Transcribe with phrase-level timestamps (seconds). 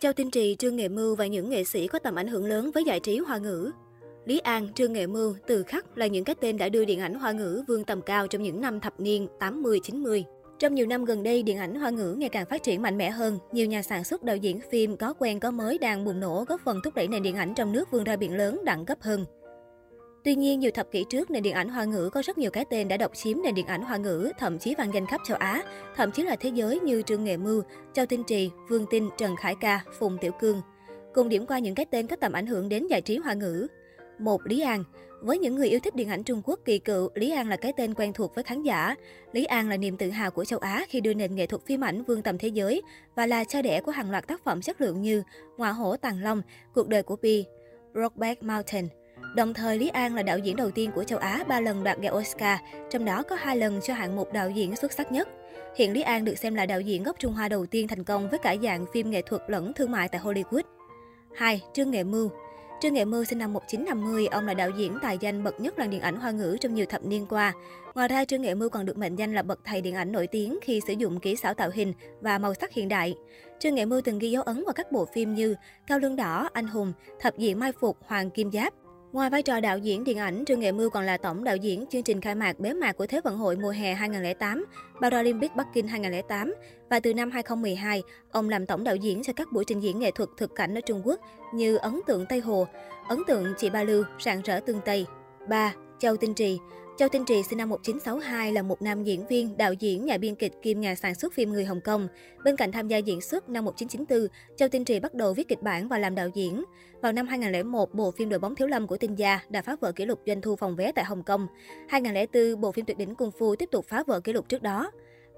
[0.00, 2.70] Châu Tinh Trì, Trương Nghệ Mưu và những nghệ sĩ có tầm ảnh hưởng lớn
[2.74, 3.70] với giải trí hoa ngữ.
[4.24, 7.14] Lý An, Trương Nghệ Mưu, Từ Khắc là những cái tên đã đưa điện ảnh
[7.14, 10.22] hoa ngữ vươn tầm cao trong những năm thập niên 80-90.
[10.58, 13.10] Trong nhiều năm gần đây, điện ảnh hoa ngữ ngày càng phát triển mạnh mẽ
[13.10, 13.38] hơn.
[13.52, 16.60] Nhiều nhà sản xuất đạo diễn phim có quen có mới đang bùng nổ góp
[16.64, 19.24] phần thúc đẩy nền điện ảnh trong nước vươn ra biển lớn đẳng cấp hơn.
[20.24, 22.64] Tuy nhiên, nhiều thập kỷ trước, nền điện ảnh hoa ngữ có rất nhiều cái
[22.64, 25.36] tên đã độc chiếm nền điện ảnh hoa ngữ, thậm chí vang danh khắp châu
[25.36, 25.62] Á,
[25.96, 27.62] thậm chí là thế giới như Trương Nghệ Mưu,
[27.92, 30.62] Châu Tinh Trì, Vương Tinh, Trần Khải Ca, Phùng Tiểu Cương.
[31.14, 33.66] Cùng điểm qua những cái tên có tầm ảnh hưởng đến giải trí hoa ngữ.
[34.18, 34.84] một Lý An
[35.20, 37.72] với những người yêu thích điện ảnh Trung Quốc kỳ cựu, Lý An là cái
[37.76, 38.94] tên quen thuộc với khán giả.
[39.32, 41.84] Lý An là niềm tự hào của châu Á khi đưa nền nghệ thuật phim
[41.84, 42.82] ảnh vươn tầm thế giới
[43.14, 45.22] và là cha đẻ của hàng loạt tác phẩm chất lượng như
[45.56, 46.42] Ngọa hổ Tàng Long,
[46.74, 47.44] Cuộc đời của Pi,
[47.92, 48.88] Brokeback Mountain,
[49.34, 52.00] Đồng thời, Lý An là đạo diễn đầu tiên của châu Á ba lần đoạt
[52.00, 52.58] giải Oscar,
[52.90, 55.28] trong đó có hai lần cho hạng mục đạo diễn xuất sắc nhất.
[55.76, 58.28] Hiện Lý An được xem là đạo diễn gốc Trung Hoa đầu tiên thành công
[58.28, 60.62] với cả dạng phim nghệ thuật lẫn thương mại tại Hollywood.
[61.34, 61.62] 2.
[61.72, 62.30] Trương Nghệ Mưu
[62.80, 65.90] Trương Nghệ Mưu sinh năm 1950, ông là đạo diễn tài danh bậc nhất làng
[65.90, 67.52] điện ảnh hoa ngữ trong nhiều thập niên qua.
[67.94, 70.26] Ngoài ra, Trương Nghệ Mưu còn được mệnh danh là bậc thầy điện ảnh nổi
[70.26, 73.14] tiếng khi sử dụng kỹ xảo tạo hình và màu sắc hiện đại.
[73.58, 75.54] Trương Nghệ Mưu từng ghi dấu ấn vào các bộ phim như
[75.86, 78.74] Cao Lương Đỏ, Anh Hùng, Thập diện Mai Phục, Hoàng Kim Giáp.
[79.12, 81.86] Ngoài vai trò đạo diễn điện ảnh, Trương Nghệ Mưu còn là tổng đạo diễn
[81.90, 84.64] chương trình khai mạc bế mạc của Thế vận hội mùa hè 2008,
[85.00, 86.54] Paralympic Bắc Kinh 2008
[86.90, 90.10] và từ năm 2012, ông làm tổng đạo diễn cho các buổi trình diễn nghệ
[90.10, 91.20] thuật thực cảnh ở Trung Quốc
[91.54, 92.66] như Ấn tượng Tây Hồ,
[93.08, 95.06] Ấn tượng Chị Ba Lưu, Rạng rỡ Tương Tây.
[95.48, 95.74] 3.
[95.98, 96.58] Châu Tinh Trì
[97.00, 100.34] Châu Tinh Trì sinh năm 1962 là một nam diễn viên, đạo diễn, nhà biên
[100.34, 102.08] kịch kiêm nhà sản xuất phim người Hồng Kông.
[102.44, 105.62] Bên cạnh tham gia diễn xuất năm 1994, Châu Tinh Trì bắt đầu viết kịch
[105.62, 106.64] bản và làm đạo diễn.
[107.02, 109.92] Vào năm 2001, bộ phim Đội bóng thiếu lâm của Tinh Gia đã phá vỡ
[109.92, 111.46] kỷ lục doanh thu phòng vé tại Hồng Kông.
[111.88, 114.90] 2004, bộ phim Tuyệt đỉnh Cung Phu tiếp tục phá vỡ kỷ lục trước đó.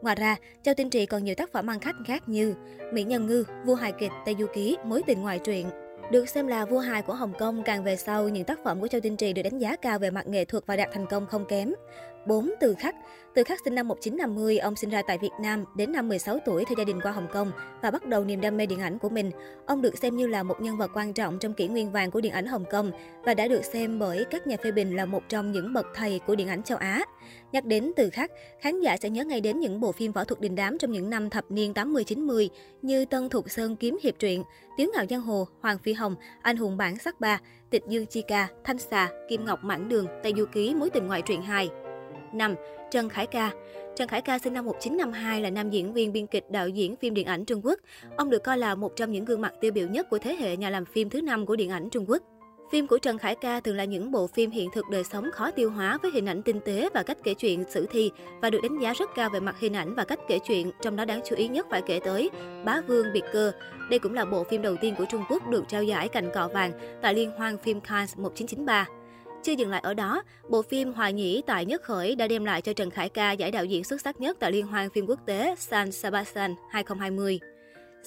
[0.03, 2.55] Ngoài ra, Châu Tinh Trì còn nhiều tác phẩm ăn khách khác như
[2.93, 5.67] Mỹ Nhân Ngư, Vua hài kịch, Tây Du Ký, Mối tình ngoài truyện,
[6.11, 8.89] được xem là vua hài của Hồng Kông, càng về sau, những tác phẩm của
[8.89, 11.27] Châu Tinh Trì được đánh giá cao về mặt nghệ thuật và đạt thành công
[11.27, 11.73] không kém.
[12.27, 12.53] 4.
[12.61, 12.95] Từ Khắc
[13.35, 16.65] Từ Khắc sinh năm 1950, ông sinh ra tại Việt Nam, đến năm 16 tuổi
[16.65, 17.53] theo gia đình qua Hồng Kông
[17.83, 19.31] và bắt đầu niềm đam mê điện ảnh của mình.
[19.67, 22.21] Ông được xem như là một nhân vật quan trọng trong kỷ nguyên vàng của
[22.21, 22.91] điện ảnh Hồng Kông
[23.25, 26.21] và đã được xem bởi các nhà phê bình là một trong những bậc thầy
[26.27, 27.05] của điện ảnh châu Á.
[27.53, 30.41] Nhắc đến Từ Khắc, khán giả sẽ nhớ ngay đến những bộ phim võ thuật
[30.41, 32.49] đình đám trong những năm thập niên 80-90
[32.83, 34.43] như Tân Thục Sơn Kiếm Hiệp Truyện,
[34.77, 38.23] Tiếng Ngạo Giang Hồ, Hoàng Phi Hồng, Anh Hùng Bản Sắc Ba, Tịch Dương Chi
[38.23, 41.71] Ca, Thanh Xà, Kim Ngọc Mãn Đường, Tây Du Ký, Mối Tình Ngoại Truyện 2.
[42.35, 42.55] 5.
[42.91, 43.51] Trần Khải Ca
[43.97, 47.15] Trần Khải Ca sinh năm 1952 là nam diễn viên biên kịch đạo diễn phim
[47.15, 47.79] điện ảnh Trung Quốc.
[48.17, 50.57] Ông được coi là một trong những gương mặt tiêu biểu nhất của thế hệ
[50.57, 52.23] nhà làm phim thứ năm của điện ảnh Trung Quốc.
[52.73, 55.51] Phim của Trần Khải Ca thường là những bộ phim hiện thực đời sống khó
[55.51, 58.11] tiêu hóa với hình ảnh tinh tế và cách kể chuyện sử thi
[58.43, 60.97] và được đánh giá rất cao về mặt hình ảnh và cách kể chuyện, trong
[60.97, 62.31] đó đáng chú ý nhất phải kể tới
[62.65, 63.53] Bá Vương Biệt Cơ.
[63.91, 66.49] Đây cũng là bộ phim đầu tiên của Trung Quốc được trao giải cành cọ
[66.49, 66.73] vàng
[67.03, 68.87] tại Liên hoan phim Cannes 1993.
[69.43, 72.63] Chưa dừng lại ở đó, bộ phim Hòa Nhĩ tại Nhất Khởi đã đem lại
[72.63, 75.21] cho Trần Khải Ca giải đạo diễn xuất sắc nhất tại Liên hoan phim quốc
[75.27, 77.41] tế San Sebastian 2020.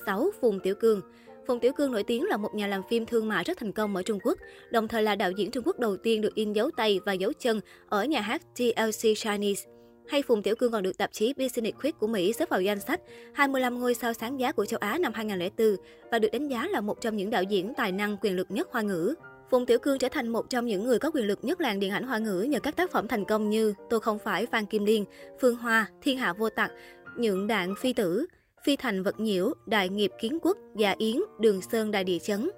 [0.06, 0.32] 6.
[0.42, 1.02] Phùng Tiểu Cương
[1.48, 3.96] Phùng Tiểu Cương nổi tiếng là một nhà làm phim thương mại rất thành công
[3.96, 4.38] ở Trung Quốc,
[4.72, 7.34] đồng thời là đạo diễn Trung Quốc đầu tiên được in dấu tay và dấu
[7.34, 9.70] chân ở nhà hát TLC Chinese.
[10.08, 12.80] Hay Phùng Tiểu Cương còn được tạp chí Business Week của Mỹ xếp vào danh
[12.80, 13.02] sách
[13.34, 15.76] 25 ngôi sao sáng giá của châu Á năm 2004
[16.12, 18.68] và được đánh giá là một trong những đạo diễn tài năng quyền lực nhất
[18.72, 19.14] hoa ngữ.
[19.50, 21.92] Phùng Tiểu Cương trở thành một trong những người có quyền lực nhất làng điện
[21.92, 24.86] ảnh hoa ngữ nhờ các tác phẩm thành công như Tôi không phải Phan Kim
[24.86, 25.06] Liên,
[25.42, 26.72] Phương Hoa, Thiên hạ vô tặc,
[27.18, 28.26] Nhượng đạn phi tử,
[28.66, 32.50] Phi thành vật nhiễu, Đại nghiệp kiến quốc, Già Yến, Đường Sơn đại địa chấn.